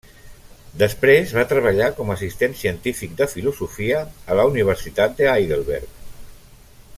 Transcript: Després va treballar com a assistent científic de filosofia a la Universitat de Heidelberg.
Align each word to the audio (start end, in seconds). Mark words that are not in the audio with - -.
Després 0.83 1.33
va 1.39 1.43
treballar 1.51 1.89
com 1.99 2.09
a 2.09 2.15
assistent 2.15 2.57
científic 2.61 3.13
de 3.19 3.27
filosofia 3.35 4.01
a 4.35 4.39
la 4.41 4.47
Universitat 4.55 5.15
de 5.21 5.29
Heidelberg. 5.35 5.95